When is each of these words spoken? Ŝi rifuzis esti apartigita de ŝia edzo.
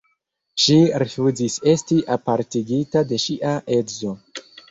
Ŝi 0.61 0.77
rifuzis 1.03 1.57
esti 1.75 1.99
apartigita 2.17 3.05
de 3.13 3.23
ŝia 3.27 3.55
edzo. 3.79 4.17